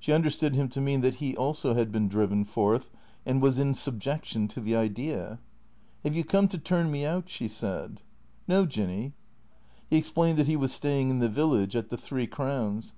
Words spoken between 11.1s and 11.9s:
in the village, at